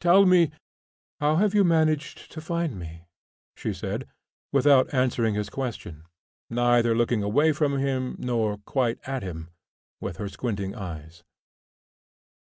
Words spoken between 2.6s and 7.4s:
me?" she said, without answering his question, neither looking